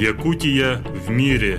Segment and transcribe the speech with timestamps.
[0.00, 1.58] Якутия в мире.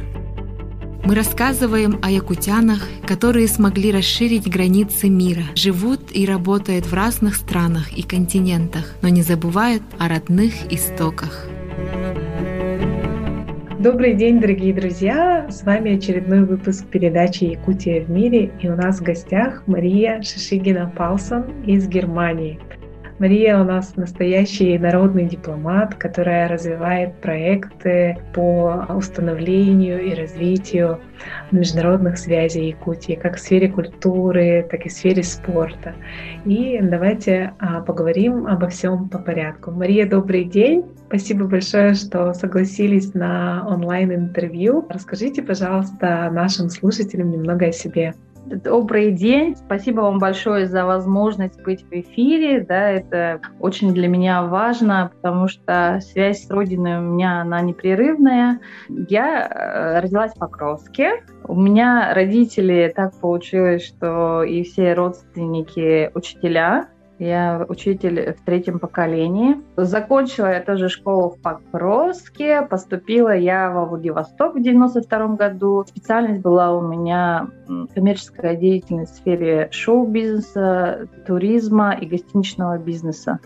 [1.05, 7.95] Мы рассказываем о якутянах, которые смогли расширить границы мира, живут и работают в разных странах
[7.95, 11.45] и континентах, но не забывают о родных истоках.
[13.77, 15.45] Добрый день, дорогие друзья!
[15.51, 21.63] С вами очередной выпуск передачи «Якутия в мире» и у нас в гостях Мария Шишигина-Палсон
[21.67, 22.59] из Германии–
[23.21, 30.99] Мария у нас настоящий народный дипломат, которая развивает проекты по установлению и развитию
[31.51, 35.93] международных связей Якутии, как в сфере культуры, так и в сфере спорта.
[36.45, 39.69] И давайте а, поговорим обо всем по порядку.
[39.69, 40.83] Мария, добрый день.
[41.05, 44.87] Спасибо большое, что согласились на онлайн-интервью.
[44.89, 48.15] Расскажите, пожалуйста, нашим слушателям немного о себе.
[48.45, 49.55] Добрый день.
[49.55, 52.61] Спасибо вам большое за возможность быть в эфире.
[52.61, 58.59] Да, это очень для меня важно, потому что связь с Родиной у меня она непрерывная.
[58.89, 61.23] Я э, родилась в Покровске.
[61.43, 66.87] У меня родители так получилось, что и все родственники учителя.
[67.21, 69.61] Я учитель в третьем поколении.
[69.77, 72.63] Закончила я тоже школу в Покровске.
[72.63, 75.85] Поступила я во Владивосток в 92 году.
[75.87, 77.47] Специальность была у меня
[77.93, 83.37] коммерческая деятельность в сфере шоу-бизнеса, туризма и гостиничного бизнеса.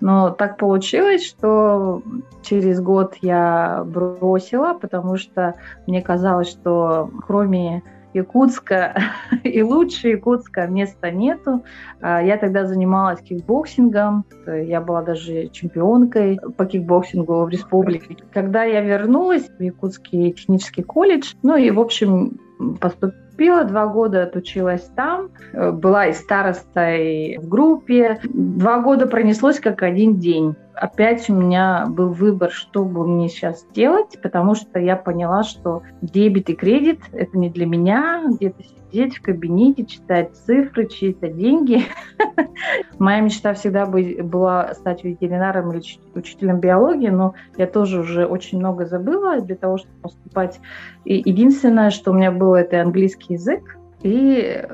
[0.00, 2.02] Но так получилось, что
[2.42, 5.54] через год я бросила, потому что
[5.86, 7.82] мне казалось, что кроме
[8.14, 8.94] Якутска
[9.44, 11.62] и лучше Якутска места нету.
[12.00, 18.16] А, я тогда занималась кикбоксингом, я была даже чемпионкой по кикбоксингу в республике.
[18.32, 22.38] Когда я вернулась в Якутский технический колледж, ну и, в общем,
[22.80, 28.20] поступила, два года отучилась там, э, была и старостой в группе.
[28.24, 33.64] Два года пронеслось как один день опять у меня был выбор, что бы мне сейчас
[33.72, 39.16] делать, потому что я поняла, что дебет и кредит– это не для меня, где-то сидеть
[39.16, 41.82] в кабинете, читать цифры, чьи-то деньги.
[42.98, 45.82] Моя мечта всегда была стать ветеринаром или
[46.14, 50.60] учителем биологии, но я тоже уже очень много забыла для того, чтобы поступать.
[51.04, 54.64] И единственное, что у меня было, это английский язык, и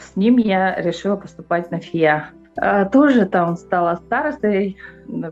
[0.00, 2.30] с ним я решила поступать на ФИА.
[2.60, 4.76] А, тоже там стала старостой,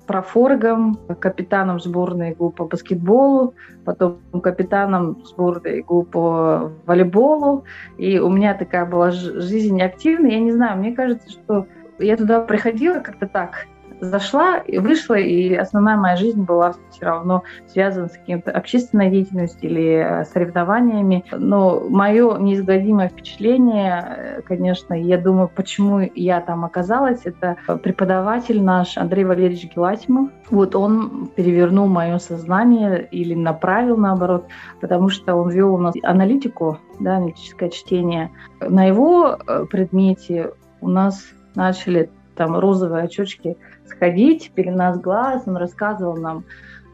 [0.07, 3.55] профоргом, капитаном сборной ГУ по баскетболу,
[3.85, 7.65] потом капитаном сборной ГУ по волейболу.
[7.99, 10.33] И у меня такая была жизнь активная.
[10.33, 11.67] Я не знаю, мне кажется, что
[11.99, 13.67] я туда приходила как-то так,
[14.01, 19.71] зашла и вышла, и основная моя жизнь была все равно связана с каким-то общественной деятельностью
[19.71, 21.25] или э, соревнованиями.
[21.33, 28.97] Но мое неизгладимое впечатление, э, конечно, я думаю, почему я там оказалась, это преподаватель наш
[28.97, 30.31] Андрей Валерьевич Геласимов.
[30.51, 34.47] Вот он перевернул мое сознание или направил наоборот,
[34.81, 38.31] потому что он вел у нас аналитику, да, аналитическое чтение.
[38.61, 41.25] На его э, предмете у нас
[41.55, 43.57] начали там розовые очечки
[43.89, 46.45] сходить, пелена с глаз, он рассказывал нам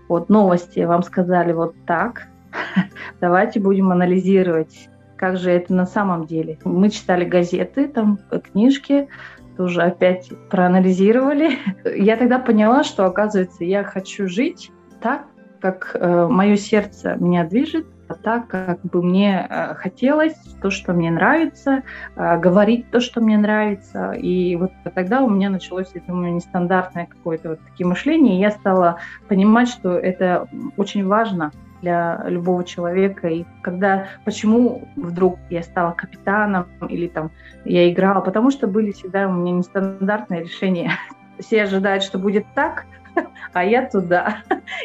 [0.09, 2.29] вот новости, вам сказали вот так,
[3.21, 6.59] давайте будем анализировать, как же это на самом деле.
[6.65, 8.19] Мы читали газеты, там
[8.53, 9.09] книжки,
[9.57, 11.59] тоже опять проанализировали.
[11.97, 14.71] Я тогда поняла, что, оказывается, я хочу жить
[15.01, 15.27] так,
[15.61, 17.87] как э, мое сердце меня движет,
[18.23, 21.83] так, как бы мне э, хотелось, то, что мне нравится,
[22.17, 24.13] э, говорить то, что мне нравится.
[24.13, 28.51] И вот тогда у меня началось, я думаю, нестандартное какое-то вот такие мышления, и я
[28.51, 28.99] стала
[29.29, 31.53] понимать, что это очень важно
[31.83, 33.29] для любого человека.
[33.29, 37.31] И когда, почему вдруг я стала капитаном или там
[37.65, 40.93] я играла, потому что были всегда у меня нестандартные решения.
[41.39, 42.87] Все ожидают, что будет так,
[43.53, 44.39] а я туда.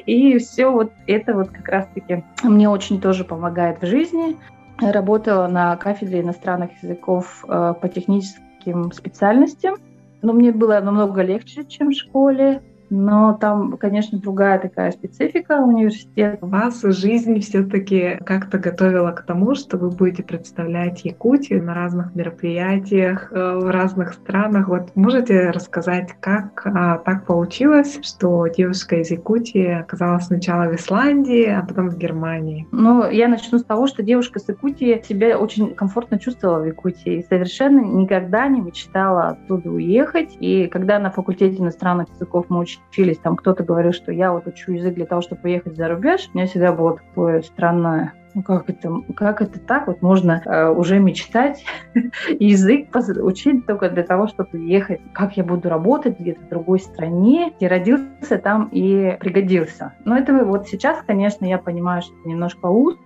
[0.06, 4.38] И все вот это вот как раз-таки мне очень тоже помогает в жизни.
[4.80, 9.76] Работала на кафедре иностранных языков э, по техническим специальностям,
[10.22, 12.62] но мне было намного легче, чем в школе.
[12.90, 16.38] Но там, конечно, другая такая специфика университета.
[16.42, 23.32] Вас жизнь все-таки как-то готовила к тому, что вы будете представлять Якутию на разных мероприятиях
[23.32, 24.68] э, в разных странах.
[24.68, 31.46] Вот можете рассказать, как а, так получилось, что девушка из Якутии оказалась сначала в Исландии,
[31.46, 32.68] а потом в Германии?
[32.72, 37.20] Ну, я начну с того, что девушка с Якутии себя очень комфортно чувствовала в Якутии
[37.20, 40.38] и совершенно никогда не мечтала оттуда уехать.
[40.40, 44.48] И когда на факультете иностранных языков мы учились учились, там кто-то говорил, что я вот
[44.48, 48.44] учу язык для того, чтобы поехать за рубеж, у меня всегда было такое странное ну
[48.44, 49.88] как это, как это так?
[49.88, 51.66] Вот можно э, уже мечтать
[52.40, 55.02] язык учить только для того, чтобы ехать.
[55.12, 59.94] Как я буду работать где-то в другой стране, где родился там и пригодился.
[60.06, 63.02] Но это вот сейчас, конечно, я понимаю, что немножко узко,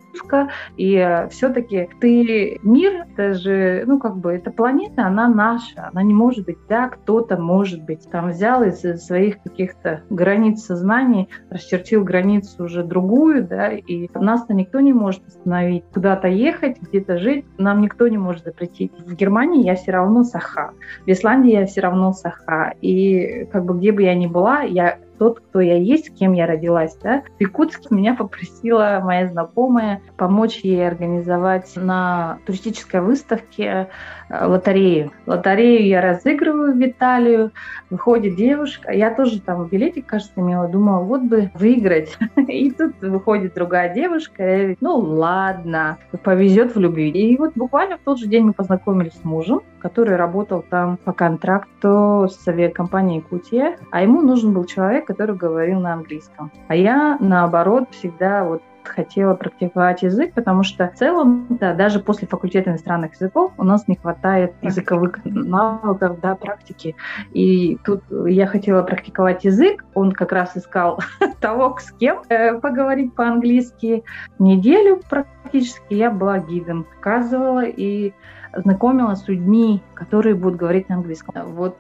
[0.78, 6.04] и э, все-таки ты мир, это же, ну как бы, эта планета, она наша, она
[6.04, 8.10] не может быть, да, кто-то может быть.
[8.10, 14.80] Там взял из своих каких-то границ сознания, расчертил границу уже другую, да, и нас-то никто
[14.80, 18.92] не может остановить, куда-то ехать, где-то жить, нам никто не может запретить.
[19.00, 20.72] В Германии я все равно саха,
[21.06, 24.98] в Исландии я все равно саха, и как бы где бы я ни была, я
[25.22, 26.96] тот, кто я есть, кем я родилась.
[26.96, 27.22] Да?
[27.38, 33.88] В Якутске меня попросила моя знакомая помочь ей организовать на туристической выставке
[34.30, 35.12] э, лотерею.
[35.28, 37.52] Лотерею я разыгрываю в Италию,
[37.92, 42.18] выходит девушка, я тоже там билетик, кажется, имела, думала, вот бы выиграть.
[42.48, 47.12] И тут выходит другая девушка, ну ладно, повезет в любви.
[47.12, 51.14] И вот буквально в тот же день мы познакомились с мужем, который работал там по
[51.14, 56.52] контракту с авиакомпанией Якутия, а ему нужен был человек, который говорил на английском.
[56.68, 62.28] А я, наоборот, всегда вот хотела практиковать язык, потому что в целом, да, даже после
[62.28, 66.96] факультета иностранных языков у нас не хватает языковых навыков, да, практики.
[67.32, 71.00] И тут я хотела практиковать язык, он как раз искал
[71.40, 74.04] того, с кем э, поговорить по-английски.
[74.40, 78.14] Неделю практически я была гидом, показывала и
[78.56, 81.34] знакомилась с людьми, которые будут говорить на английском.
[81.54, 81.78] Вот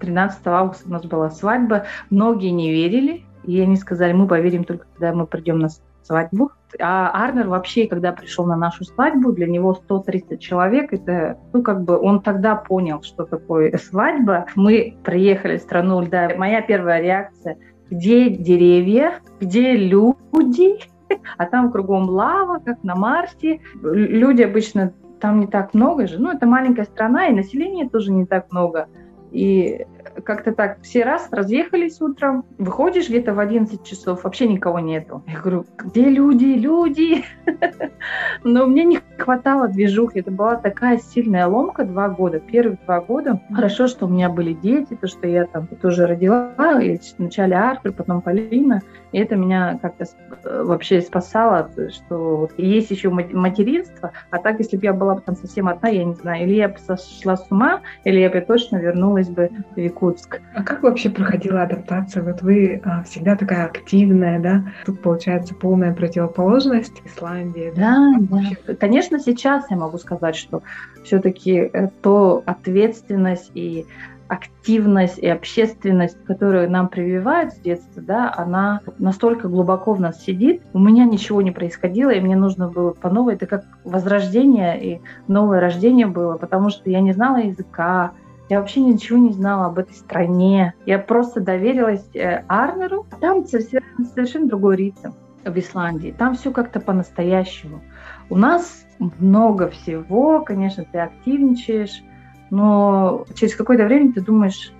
[0.00, 1.84] 13 августа у нас была свадьба.
[2.10, 5.68] Многие не верили, и они сказали, мы поверим только, когда мы придем на
[6.02, 6.52] свадьбу.
[6.78, 11.82] А Арнер вообще, когда пришел на нашу свадьбу, для него 130 человек, это, ну, как
[11.82, 14.46] бы он тогда понял, что такое свадьба.
[14.54, 16.30] Мы приехали в страну льда.
[16.36, 17.58] Моя первая реакция,
[17.90, 20.78] где деревья, где люди,
[21.38, 23.60] а там кругом лава, как на Марсе.
[23.82, 26.18] Люди обычно там не так много же.
[26.18, 28.88] Ну, это маленькая страна, и населения тоже не так много.
[29.30, 29.86] И
[30.20, 35.22] как-то так все раз разъехались утром, выходишь где-то в 11 часов, вообще никого нету.
[35.26, 37.24] Я говорю, где люди, люди?
[38.44, 43.40] Но мне не хватало движухи, это была такая сильная ломка два года, первых два года.
[43.52, 47.92] Хорошо, что у меня были дети, то, что я там тоже родила, и вначале Артур,
[47.92, 48.80] потом Полина,
[49.12, 50.04] и это меня как-то
[50.44, 55.20] э, вообще спасало, что вот есть еще материнство, а так, если бы я была бы
[55.20, 58.40] там совсем одна, я не знаю, или я бы сошла с ума, или я бы
[58.40, 59.76] точно вернулась бы в
[60.10, 60.40] Якутск.
[60.54, 62.22] А как вообще проходила адаптация?
[62.22, 64.64] Вот вы а, всегда такая активная, да?
[64.84, 67.72] Тут получается полная противоположность Исландии.
[67.76, 68.42] Да, да.
[68.66, 68.74] да.
[68.74, 70.62] Конечно, сейчас я могу сказать, что
[71.04, 73.86] все-таки э, то ответственность и
[74.28, 80.62] активность и общественность, которую нам прививают с детства, да, она настолько глубоко в нас сидит.
[80.72, 83.34] У меня ничего не происходило, и мне нужно было по новой.
[83.34, 88.12] Это как возрождение и новое рождение было, потому что я не знала языка,
[88.50, 90.74] я вообще ничего не знала об этой стране.
[90.84, 93.06] Я просто доверилась э, Арнеру.
[93.20, 95.12] Там совершенно другой ритм
[95.44, 96.12] в Исландии.
[96.18, 97.80] Там все как-то по-настоящему.
[98.28, 102.02] У нас много всего, конечно, ты активничаешь,
[102.50, 104.72] но через какое-то время ты думаешь,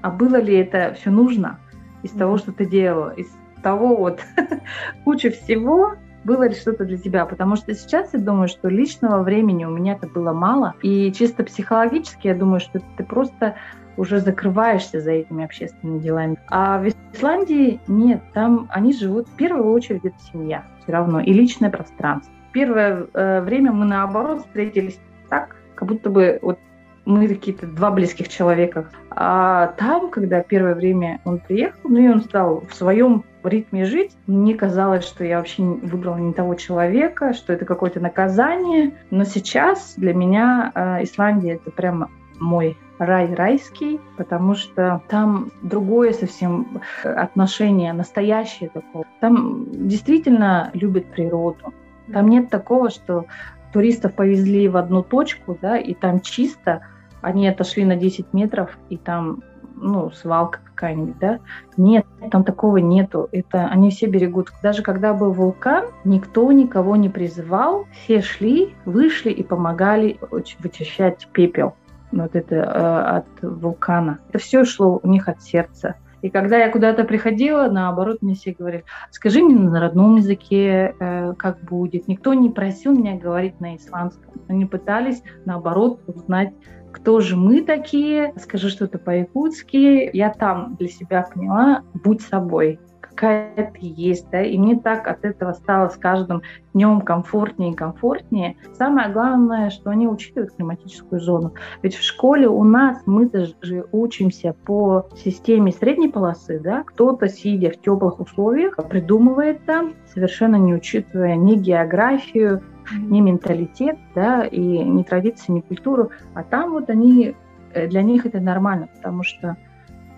[0.00, 1.58] а было ли это все нужно
[2.04, 2.18] из mm-hmm.
[2.18, 3.26] того, что ты делала, из
[3.60, 4.20] того вот
[5.04, 5.96] куча всего,
[6.26, 9.92] было ли что-то для тебя, потому что сейчас я думаю, что личного времени у меня
[9.92, 13.54] это было мало, и чисто психологически я думаю, что ты просто
[13.96, 16.36] уже закрываешься за этими общественными делами.
[16.48, 21.32] А в Исландии нет, там они живут в первую очередь это семья все равно и
[21.32, 22.32] личное пространство.
[22.52, 26.58] Первое э, время мы наоборот встретились так, как будто бы вот
[27.06, 28.90] мы какие-то два близких человека.
[29.10, 34.12] А там, когда первое время он приехал, ну и он стал в своем ритме жить,
[34.26, 38.92] мне казалось, что я вообще выбрала не того человека, что это какое-то наказание.
[39.10, 42.10] Но сейчас для меня э, Исландия это прямо
[42.40, 49.04] мой рай райский, потому что там другое совсем отношение, настоящее такое.
[49.20, 51.72] Там действительно любят природу.
[52.12, 53.26] Там нет такого, что
[53.72, 56.82] туристов повезли в одну точку, да, и там чисто,
[57.26, 59.42] они отошли на 10 метров, и там,
[59.74, 61.40] ну, свалка какая-нибудь, да.
[61.76, 63.28] Нет, там такого нету.
[63.32, 64.52] Это они все берегут.
[64.62, 67.86] Даже когда был вулкан, никто никого не призывал.
[67.90, 70.20] Все шли, вышли и помогали
[70.60, 71.74] вычищать пепел.
[72.12, 74.20] Вот это э, от вулкана.
[74.28, 75.96] Это все шло у них от сердца.
[76.22, 81.34] И когда я куда-то приходила, наоборот, мне все говорили, скажи мне на родном языке, э,
[81.36, 82.06] как будет.
[82.06, 84.32] Никто не просил меня говорить на исландском.
[84.46, 86.52] Они пытались, наоборот, узнать
[86.96, 90.10] кто же мы такие, скажи что-то по-якутски.
[90.14, 92.80] Я там для себя поняла, будь собой.
[93.16, 96.42] Какая ты есть, да, и мне так от этого стало с каждым
[96.74, 98.56] днем комфортнее и комфортнее.
[98.74, 101.54] Самое главное, что они учитывают климатическую зону.
[101.82, 103.30] Ведь в школе у нас мы
[103.62, 110.56] же учимся по системе средней полосы, да, кто-то, сидя в теплых условиях, придумывает там, совершенно
[110.56, 116.90] не учитывая ни географию, ни менталитет, да, и ни традиции, ни культуру, а там вот
[116.90, 117.34] они,
[117.72, 119.56] э, для них это нормально, потому что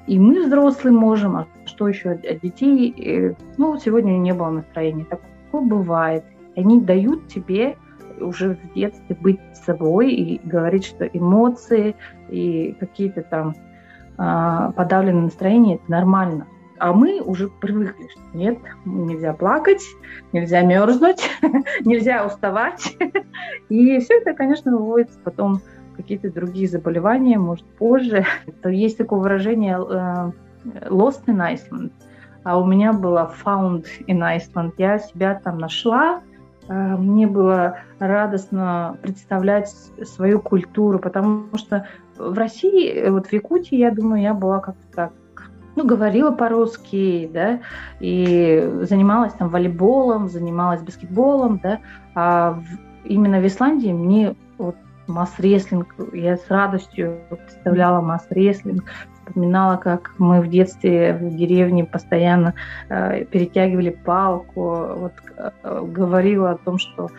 [0.08, 2.94] и мы, взрослые, можем, а что еще от детей?
[2.98, 5.04] Э, ну, сегодня не было настроения.
[5.04, 6.24] Такое бывает.
[6.56, 7.76] Они дают тебе
[8.18, 11.94] уже в детстве быть собой и говорить, что эмоции
[12.30, 13.54] и какие-то там
[14.16, 16.46] а, подавленные настроения– это нормально.
[16.78, 19.82] А мы уже привыкли, что нет, нельзя плакать,
[20.32, 21.28] нельзя мерзнуть,
[21.84, 22.96] нельзя уставать.
[23.68, 25.60] И все это, конечно, выводится потом
[25.98, 28.24] какие-то другие заболевания, может, позже.
[28.62, 30.30] То есть такое выражение э,
[30.88, 31.92] lost in Iceland,
[32.44, 34.72] а у меня было found in Iceland.
[34.78, 36.20] Я себя там нашла,
[36.68, 39.68] э, мне было радостно представлять
[40.04, 41.86] свою культуру, потому что
[42.16, 45.12] в России, вот в Якутии, я думаю, я была как-то так
[45.76, 47.60] ну, говорила по-русски, да,
[48.00, 51.78] и занималась там волейболом, занималась баскетболом, да,
[52.16, 52.64] а в,
[53.04, 54.74] именно в Исландии мне вот
[55.08, 55.94] масс-рестлинг.
[56.12, 58.84] Я с радостью представляла масс-рестлинг,
[59.26, 62.54] вспоминала, как мы в детстве в деревне постоянно
[62.88, 64.62] э, перетягивали палку,
[64.96, 67.10] вот, э, говорила о том, что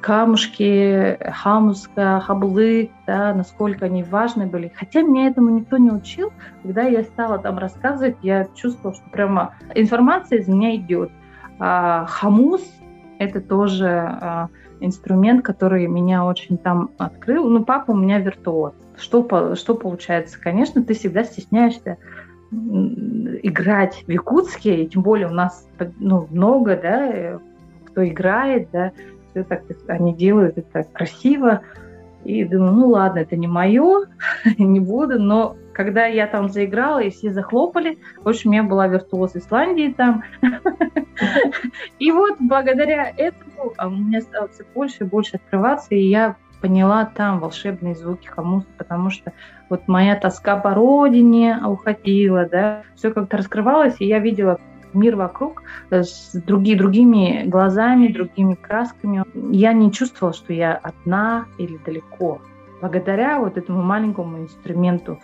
[0.00, 4.70] камушки, хамуска, хаблы, да, насколько они важны были.
[4.74, 6.30] Хотя меня этому никто не учил.
[6.62, 11.10] Когда я стала там рассказывать, я чувствовала, что прямо информация из меня идет.
[11.58, 12.62] А хамус–
[13.18, 14.48] это тоже а,
[14.80, 17.48] инструмент, который меня очень там открыл.
[17.48, 18.74] Ну, папа у меня виртуоз.
[18.96, 20.40] Что, что получается?
[20.40, 21.98] Конечно, ты всегда стесняешься
[23.42, 25.68] играть в якутске, и тем более у нас
[25.98, 27.38] ну, много, да, э,
[27.86, 28.92] кто играет, да,
[29.30, 31.62] все так они делают это красиво.
[32.24, 34.06] И думаю, ну ладно, это не мое,
[34.58, 39.36] не буду, но когда я там заиграла, и все захлопали, в общем, я была виртуоз
[39.36, 40.22] Исландии там.
[42.04, 46.36] И вот благодаря этому а, у меня стало все больше и больше открываться, и я
[46.60, 49.32] поняла там волшебные звуки хамуса, потому что
[49.70, 54.60] вот моя тоска по родине уходила, да, все как-то раскрывалось, и я видела
[54.92, 59.24] мир вокруг э, с другими, другими глазами, другими красками.
[59.50, 62.42] Я не чувствовала, что я одна или далеко
[62.82, 65.20] благодаря вот этому маленькому инструменту.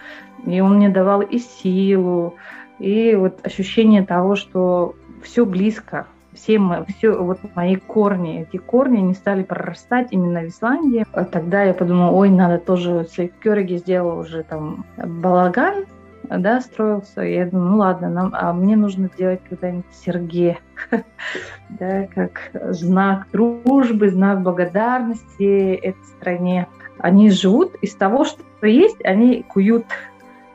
[0.46, 2.36] И он мне давал и силу,
[2.78, 8.98] и вот ощущение того, что все близко, все, мы, все вот мои корни, эти корни,
[8.98, 11.04] они стали прорастать именно в Исландии.
[11.12, 15.86] А тогда я подумала, ой, надо тоже, если Кёриги сделал уже там балаган,
[16.28, 20.58] да, строился, я думаю, ну ладно, нам, а мне нужно сделать когда-нибудь Сергея,
[21.68, 26.68] да, как знак дружбы, знак благодарности этой стране.
[26.98, 29.86] Они живут из того, что есть, они куют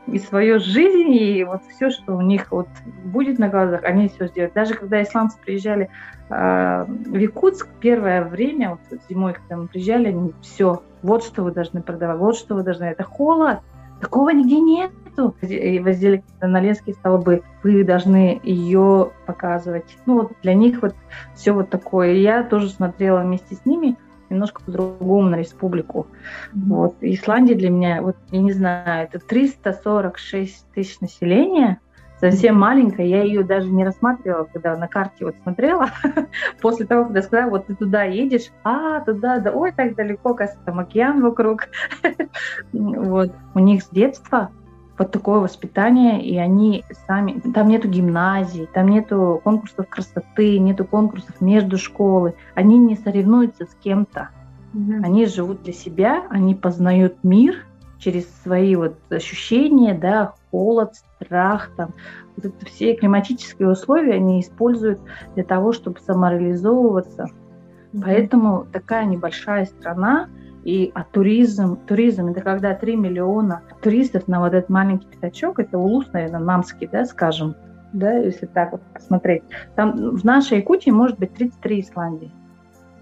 [0.06, 2.68] и свою жизнь, и вот все, что у них вот
[3.04, 4.54] будет на глазах, они все сделают.
[4.54, 5.90] Даже когда исландцы приезжали
[6.28, 11.52] э, в Якутск, первое время, вот зимой, когда мы приезжали, они все, вот что вы
[11.52, 13.60] должны продавать, вот что вы должны, это холод,
[14.00, 15.34] такого нигде нету.
[15.40, 19.96] И воздели на лесские столбы, вы должны ее показывать.
[20.04, 20.94] Ну вот для них вот
[21.34, 22.12] все вот такое.
[22.12, 23.96] Я тоже смотрела вместе с ними,
[24.30, 26.06] немножко по-другому на республику.
[26.54, 26.60] Mm-hmm.
[26.68, 26.96] Вот.
[27.00, 31.80] Исландия для меня, вот я не знаю, это 346 тысяч населения,
[32.20, 35.90] совсем маленькая, я ее даже не рассматривала, когда на карте вот смотрела,
[36.60, 40.60] после того, когда сказала, вот ты туда едешь, а, туда, да, ой, так далеко, кажется,
[40.64, 41.68] там океан вокруг.
[42.72, 43.32] вот.
[43.54, 44.50] У них с детства
[44.98, 47.40] вот такое воспитание, и они сами...
[47.52, 52.34] Там нету гимназии, там нету конкурсов красоты, нету конкурсов между школы.
[52.54, 54.30] Они не соревнуются с кем-то.
[54.72, 55.04] Mm-hmm.
[55.04, 57.64] Они живут для себя, они познают мир
[57.98, 61.94] через свои вот ощущения, да, холод, страх, там,
[62.36, 65.00] вот это все климатические условия они используют
[65.34, 67.24] для того, чтобы самореализовываться.
[67.24, 68.02] Mm-hmm.
[68.02, 70.28] Поэтому такая небольшая страна,
[70.66, 75.78] и а туризм, туризм это когда 3 миллиона туристов на вот этот маленький пятачок, это
[75.78, 77.54] улус, наверное, намский, да, скажем,
[77.92, 79.44] да, если так вот посмотреть.
[79.76, 82.32] Там в нашей Якутии может быть 33 Исландии.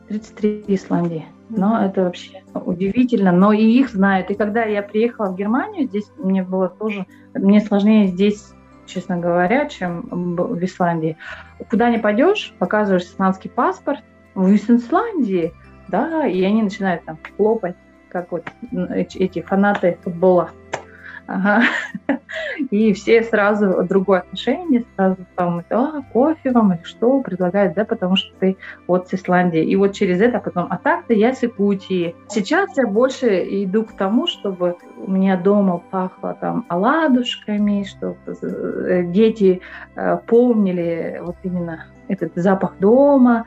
[0.09, 1.25] 33 Исландии.
[1.49, 3.33] Но это вообще удивительно.
[3.33, 4.31] Но и их знают.
[4.31, 7.07] И когда я приехала в Германию, здесь мне было тоже...
[7.33, 8.53] Мне сложнее здесь,
[8.85, 10.03] честно говоря, чем
[10.37, 11.17] в Исландии.
[11.71, 14.01] Куда не пойдешь, показываешь исландский паспорт,
[14.35, 15.55] в Исландии–
[15.89, 17.77] да, и они начинают там хлопать,
[18.09, 18.45] как вот
[18.91, 20.51] эти фанаты футбола.
[21.27, 21.63] Ага.
[22.71, 28.17] И все сразу другое отношение, сразу там, а, кофе вам или что предлагают, да, потому
[28.17, 29.65] что ты вот с Исландии.
[29.65, 32.15] И вот через это потом, а так-то я с Якутии.
[32.29, 33.27] Сейчас я больше
[33.65, 39.61] иду к тому, чтобы у меня дома пахло там оладушками, чтобы э, дети
[39.95, 43.47] э, помнили вот именно этот запах дома.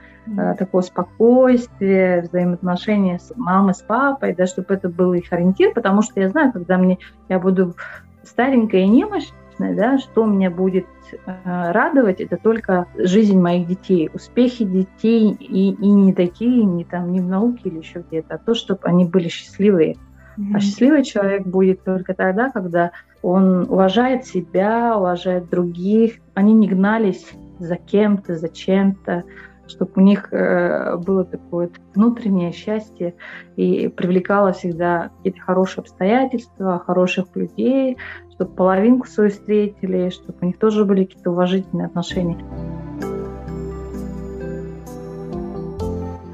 [0.57, 6.19] Такое спокойствие, взаимоотношения с мамой, с папой, да, чтобы это был их ориентир, потому что
[6.19, 6.98] я знаю, когда мне
[7.29, 7.75] я буду
[8.24, 14.65] старенькая и немощная, да, что меня будет э, радовать, это только жизнь моих детей, успехи
[14.65, 18.53] детей и, и не такие, не там, не в науке или еще где-то, а то,
[18.53, 19.96] чтобы они были счастливые.
[20.38, 20.51] Mm-hmm.
[20.53, 22.91] А счастливый человек будет только тогда, когда
[23.24, 27.25] он уважает себя, уважает других, они не гнались
[27.57, 29.24] за кем-то, за чем-то,
[29.67, 33.15] чтобы у них э, было такое внутреннее счастье
[33.55, 37.97] и привлекало всегда какие-то хорошие обстоятельства, хороших людей,
[38.31, 42.38] чтобы половинку свою встретили, чтобы у них тоже были какие-то уважительные отношения.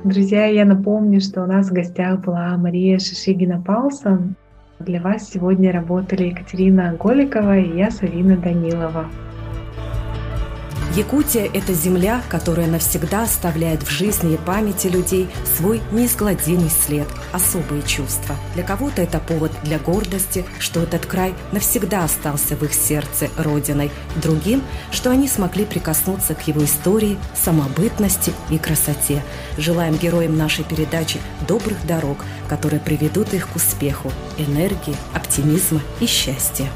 [0.04, 4.36] Друзья, я напомню, что у нас в гостях была Мария Шишигина-Палсон.
[4.80, 9.06] Для вас сегодня работали Екатерина Голикова и я, Савина Данилова.
[10.96, 17.82] Якутия– это земля, которая навсегда оставляет в жизни и памяти людей свой неизгладимый след, особые
[17.82, 18.36] чувства.
[18.54, 23.90] Для кого-то это повод для гордости, что этот край навсегда остался в их сердце родиной.
[24.22, 29.24] Другим, что они смогли прикоснуться к его истории, самобытности и красоте.
[29.58, 36.70] Желаем героям нашей передачи добрых дорог, которые приведут их к успеху, энергии, оптимизма и счастья.